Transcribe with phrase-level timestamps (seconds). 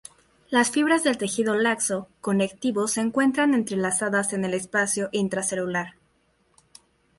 [0.49, 5.93] Las fibras de tejido laxo conectivo se encuentran entrelazadas en el espacio intracelular.